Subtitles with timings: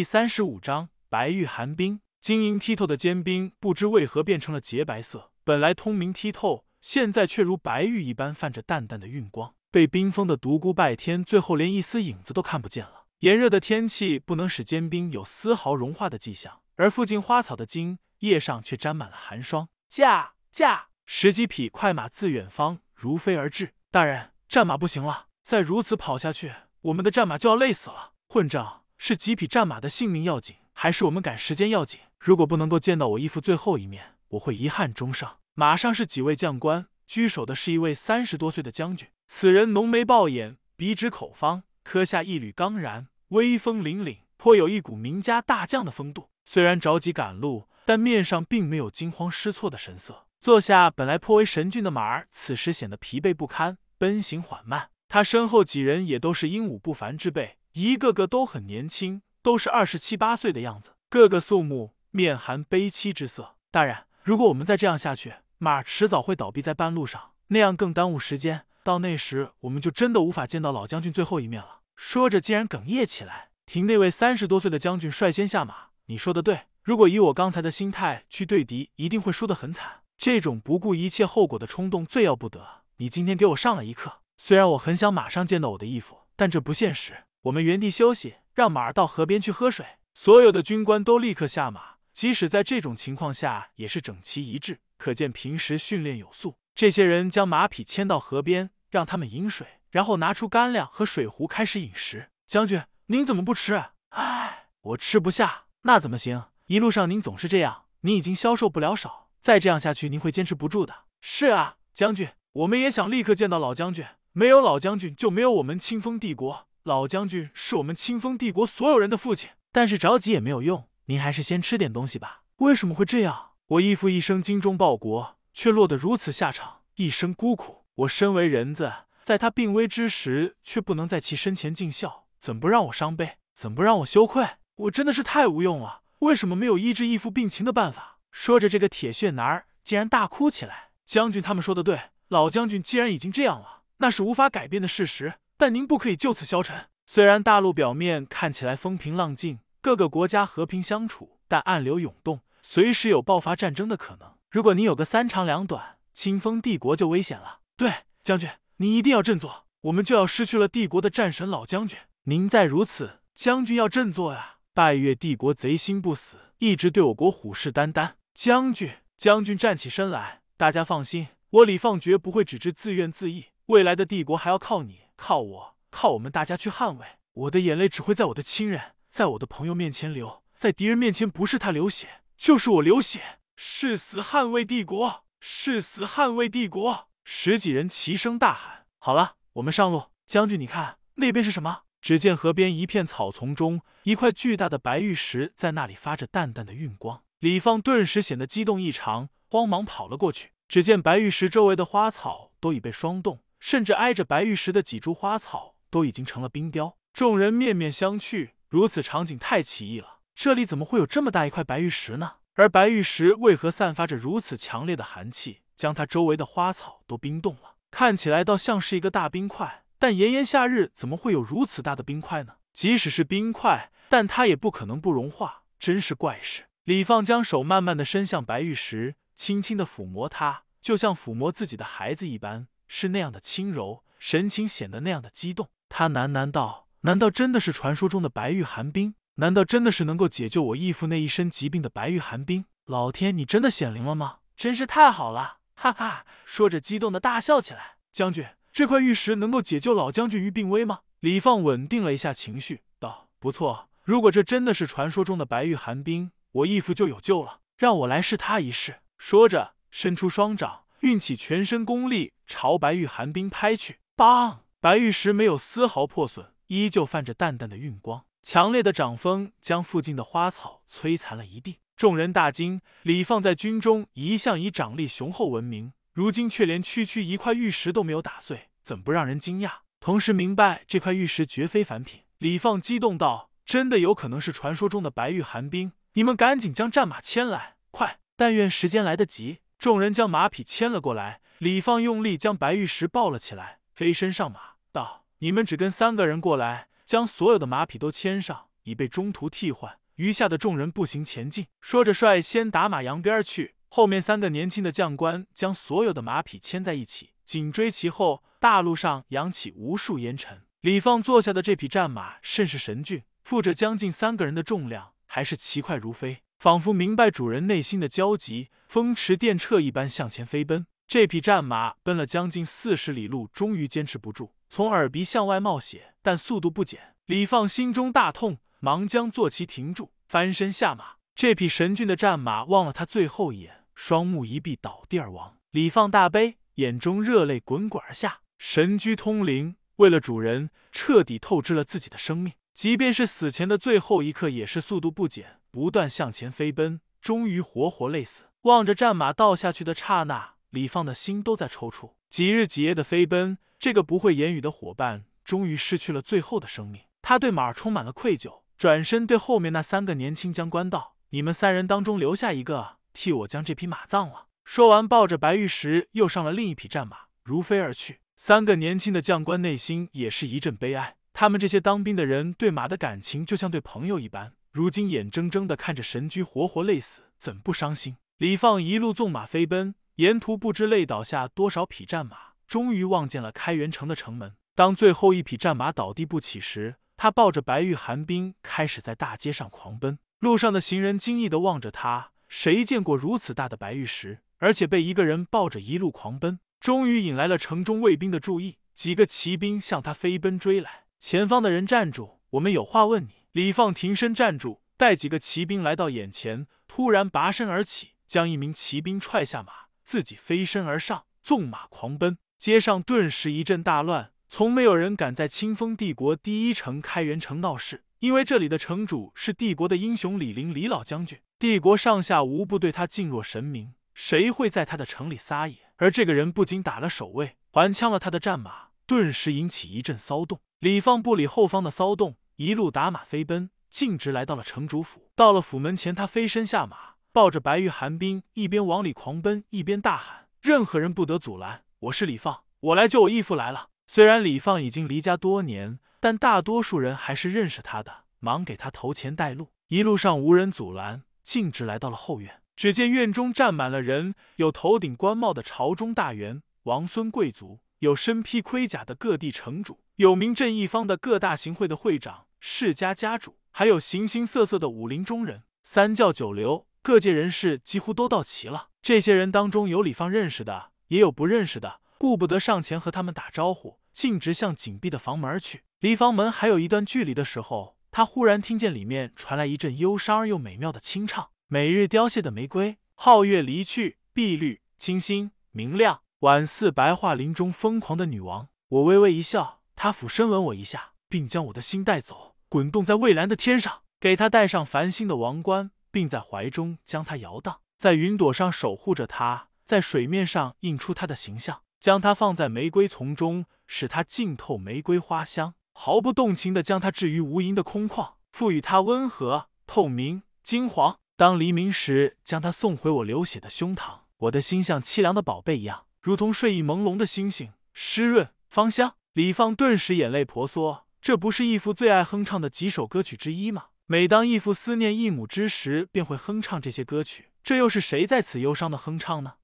[0.00, 2.00] 第三十五章白玉寒冰。
[2.22, 9.54] 晶莹剔透的坚冰不知为何变成了洁白色，本来通明剔透，现在却如白玉一般泛着淡淡的晕光。
[9.70, 13.08] 被冰封的独孤拜天最后连一丝影子都看不见了。
[13.18, 19.68] 炎热的天气不能使坚冰有丝毫融化的迹象，而附近花草的茎叶上却沾满了寒霜。
[19.86, 20.86] 驾驾！
[21.04, 23.74] 十几匹快马自远方如飞而至。
[23.90, 28.12] 大人，战马不行了，再如此跑下去，我们的战马就要累死了。
[28.26, 28.79] 混账！
[29.02, 32.00] 是几匹战马的性命要紧，还是我们赶时间要紧？
[32.18, 35.26] 如果不能够见到我义父最后一面，我会遗憾终生。
[35.54, 39.08] 马上是几位将官，居首的是一位三十多岁的将军。
[39.26, 46.28] 此人浓眉暴眼，鼻直口方，磕下一缕刚然，威风凛凛，颇有一股名家大将的风度。
[46.44, 50.26] 虽然着急赶路，但面上并没有惊慌失措的神色。
[50.38, 54.90] 坐下本来颇为神俊的马儿，此时显得疲惫不堪，奔行缓慢。
[55.08, 57.56] 他身后几人也都是英武不凡之辈。
[57.72, 63.56] 一个个都很年轻，都是二十七八岁的样子，个个肃穆，面含悲戚之色。
[63.70, 68.64] 大人，如果我们再这样下去，马迟早会倒闭在半路上，那样更耽误时间。
[68.82, 71.80] 到那时，我们就真的无法见到老将军最后一面了。
[71.94, 73.50] 说着，竟然哽咽起来。
[73.66, 80.00] 听那位三十多岁的将军率先下马，你说的对，如果以我刚才的心态去对敌，一定会输得很惨。
[80.18, 82.82] 这种不顾一切后果的冲动最要不得。
[82.96, 84.20] 你今天给我上了一课。
[84.36, 87.24] 虽然我很想马上见到我的义父，但这不现实。
[87.44, 89.86] 我们原地休息，让马儿到河边去喝水。
[90.12, 96.56] 所有的军官都立刻下马，即使在这种情况下，也是整齐一致，可见平时训练有素。
[96.74, 102.28] 这些人将马匹牵到河边，让他们饮水，然后拿出干粮和水壶开始饮食。
[102.46, 103.82] 将军，您怎么不吃？
[104.10, 105.64] 唉，我吃不下。
[105.82, 106.44] 那怎么行？
[106.66, 111.04] 一路上您总是这样，您已经消受不了少，再这样下去，您会坚持不住的。
[111.22, 114.04] 是啊，将军，我们也想立刻见到老将军。
[114.32, 116.66] 没有老将军，就没有我们清风帝国。
[116.84, 122.42] 老将军是我们清风帝国所有人的父亲，但是着急也没有用，您还是先吃点东西吧。
[122.56, 123.50] 为什么会这样？
[123.66, 127.84] 我义父一生精忠报国，却落得如此下场，一生孤苦。
[127.96, 128.90] 我身为人子，
[129.22, 133.36] 在他病危之时，却不能在其身前尽孝，怎不让我伤悲？
[133.54, 134.46] 怎不让我羞愧？
[134.76, 136.00] 我真的是太无用了。
[136.20, 138.20] 为什么没有医治义父病情的办法？
[138.30, 140.92] 说着，这个铁血男儿竟然大哭起来。
[141.04, 145.34] 将军他们说的对，老将军既然已经这样了，那是无法改变的事实。
[145.60, 146.86] 但您不可以就此消沉。
[147.04, 154.32] 虽然大陆表面看起来风平浪静，各个国家和平相处，但暗流涌动，随时有爆发战争的可能。
[154.50, 157.58] 如果您有个三长两短，清风帝国就危险了。
[157.76, 161.98] 对，将军，您一定要振作，我们就要失去了帝国的战神老将军。
[162.24, 164.60] 您再如此，将军要振作呀！
[164.72, 168.12] 拜月帝国贼心不死，一直对我国虎视眈眈。
[168.32, 168.88] 将军，
[169.18, 175.00] 将军站起身来，大家放心，我李放绝不会只知自怨自艾，未来的帝国还要靠你。
[175.20, 177.06] 靠我，靠我们大家去捍卫！
[177.34, 183.38] 我的眼泪只会在我的亲人，在我的朋友面前流，在敌人面前，不是他流血，就是我流血。
[183.54, 187.08] 誓死捍卫帝国，誓死捍卫帝国！
[187.22, 191.82] 十几人齐声大喊：“好了，我们上路！”将军，你看那边是什么？
[192.00, 197.22] 只见河边一片草丛中，一块巨大的白玉石在那里发着淡淡的晕光。
[197.40, 200.52] 李放顿时显得激动异常，慌忙跑了过去。
[200.66, 203.40] 只见白玉石周围的花草都已被霜冻。
[203.60, 208.50] 甚至挨着白玉石的几株花草都已经成了冰雕，众人面面相觑。
[208.68, 212.36] 如此场景太奇异了，这里怎么会有这么大一块白玉石呢？
[212.54, 217.76] 而白玉石为何散发着如此强烈的寒气，将它周围的花草都冰冻了？
[217.90, 222.54] 看起来倒像是一个大冰块，但炎炎夏日怎么会有如此大的冰块呢？
[222.72, 226.64] 即使是冰块，但它也不可能不融化，真是怪事。
[226.84, 232.68] 李放将手慢慢的伸向白玉石，轻轻的抚摸它，就像抚摸自己的孩子一般。
[232.92, 235.68] 是那样的轻柔，神情显得那样的激动。
[235.88, 239.14] 他喃喃道：“难道真的是传说中的白玉寒冰？
[239.36, 242.64] 难道真的是能够解救我义父那一身疾病的白玉寒冰？
[242.86, 244.38] 老天，你真的显灵了吗？
[244.56, 247.98] 真是太好了！”哈哈，说着激动的大笑起来。
[248.12, 251.02] 将军，这块玉石能够解救老将军于病危吗？
[251.20, 257.60] 李放稳定了一下情绪，道：“不错，如果这真的是传说中的白玉寒冰，我义父就有救了。
[257.76, 260.82] 让我来试他一试。”说着，伸出双掌。
[261.00, 264.58] 运起全身功力朝白玉寒冰拍去，砰！
[264.80, 268.24] 白玉石没有丝毫破损，依旧泛着淡淡的晕光。
[268.42, 272.80] 强烈的掌风将附近的花草摧残了一地，众人大惊。
[273.02, 279.70] 李放在军中一向以掌力雄厚闻名，如今却连区区一块玉石都没有打碎，怎不让人惊讶？
[280.00, 285.92] 同时明白这块玉石绝非凡品，李放激动道：“真的有可能是传说中的白玉寒冰！
[286.14, 288.18] 你们赶紧将战马牵来，快！
[288.36, 301.66] 但愿时间来得及。”众人将马匹牵了过来，李放用力将白玉石抱了起来，飞身上马，道：“你们只跟三个人过来，将所有的马匹都牵上，已被中途替换，余下的众人步行前进。
[301.80, 308.44] 说着，率先打马扬鞭去，后面三个年轻的将官将所有的马匹牵在一起，紧追其后。
[308.58, 310.66] 大路上扬起无数烟尘。
[310.82, 320.86] 李放坐下的这匹战马甚是神骏，负着将近三个人的重量，还是骑快如飞，仿佛明白主人内心的焦急，风驰电掣一般向前飞奔。
[321.06, 327.14] 这匹战马奔了将近四十里路，终于坚持不住，从耳鼻向外冒血，但速度不减。
[327.24, 331.14] 李放心中大痛，忙将坐骑停住，翻身下马。
[331.34, 335.56] 这匹神骏的战马望了他最后一眼，双目一闭，倒地而亡。
[335.70, 338.40] 李放大悲，眼中热泪滚滚而下。
[338.58, 339.76] 神驹通灵。
[339.96, 348.44] 为了主人，彻底透支了自己的生命，即便是死前的最后一刻，也是速度不减，不断向前飞奔，终于活活累死。
[348.62, 352.12] 望着战马倒下去的刹那，李放的心都在抽搐。
[352.28, 357.02] 几日几夜的飞奔，这个不会言语的伙伴，终于失去了最后的生命。
[357.22, 368.20] 他对马充满了愧疚，转身对后面那三个年轻将官道：“你们三人当中留下一个，替我将这匹马葬了。”说完，抱着白玉石，又上了另一匹战马，如飞而去。
[368.36, 371.16] 三个年轻的将官内心也是一阵悲哀。
[371.32, 378.16] 他们这些当兵的人对马的感情就像对朋友一般，如今眼睁睁的看着神驹活活累死，怎不伤心？
[378.38, 382.36] 李放一路纵马飞奔，沿途不知累倒下多少匹战马，
[382.68, 384.54] 终于望见了开元城的城门。
[384.76, 390.20] 当最后一匹战马倒地不起时，他抱着白玉寒冰开始在大街上狂奔。
[390.38, 396.60] 路上的行人惊异的望着他，谁见过如此大的白玉石，而且被一个人抱着一路狂奔？
[396.78, 401.06] 终于引来了城中卫兵的注意，几个骑兵向他飞奔追来。
[401.18, 403.39] 前方的人站住，我们有话问你。
[403.52, 409.72] 李放停身站住，带几个骑兵来到眼前，突然拔身而起，将一名骑兵踹下马，
[410.04, 412.38] 自己飞身而上，纵马狂奔。
[412.60, 425.76] 街上顿时一阵大乱，从没有人敢在清风帝国第一城开元城闹事，因为这里的城主是帝国的英雄李陵李老将军，帝国上下无不对他敬若神明，谁会在他的城里撒野？
[425.96, 430.60] 而这个人不仅打了守卫，还枪了他的战马，顿时引起一阵骚动。
[430.78, 435.30] 李放不理后方的骚动，一路打马飞奔，径直来到了城主府。
[435.34, 441.84] 到了府门前，他飞身下马，抱着白玉寒冰，一边往里狂奔，一边大喊：“任何人不得阻拦！
[442.00, 449.70] 我是李放，我来救我义父来了。”虽然李放已经离家多年，但大多数人还是认识他的，忙给他投钱带路。
[449.88, 452.60] 一路上无人阻拦，径直来到了后院。
[452.76, 468.88] 只见院中站满了人，有头顶官帽的朝中大员、王孙贵族，有身披盔甲的各地城主，有名震一方的各大行会的会长、世家家主，还有形形色色的武林中人、三教九流，各界人士几乎都到齐了。
[469.00, 475.84] 这些人当中有李放认识的，也有不认识的，顾不得上前和他们打招呼，径直向紧闭的房门而去。
[476.00, 481.48] 离房门还有一段距离的时候，他忽然听见里面传来一阵忧伤而又美妙的清唱。
[481.68, 488.68] 每日凋谢的玫瑰，皓月离去，碧绿清新明亮，宛似白桦林中疯狂的女王。
[488.88, 511.18] 我微微一笑，他俯身吻我一下，并将我的心带走，滚动在蔚蓝的天上，给他戴上繁星的王冠，并在怀中将他摇荡，在云朵上守护着他，在水面上映出他的形象，将他放在玫瑰丛中，使他浸透玫瑰花香，毫不动情的将他置于无垠的空旷，赋予他温和、透明、金黄。
[511.36, 519.16] 当黎明时，将他送回我流血的胸膛，我的心像凄凉的宝贝一样，如同睡意朦胧的星星，湿润芳香。
[519.32, 523.88] 李放顿时眼泪婆娑，这不是义父最爱哼唱的几首歌曲之一吗？
[524.06, 527.50] 每当义父思念义母之时，便会哼唱这些歌曲。
[527.62, 529.54] 这又是谁在此忧伤的哼唱呢？